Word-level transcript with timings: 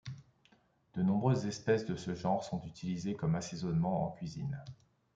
De 0.95 1.03
nombreuses 1.03 1.45
espèces 1.45 1.85
de 1.85 1.95
ce 1.95 2.15
genre 2.15 2.43
sont 2.43 2.63
utilisées 2.63 3.13
comme 3.13 3.35
assaisonnement 3.35 4.07
en 4.07 4.09
cuisine. 4.13 4.59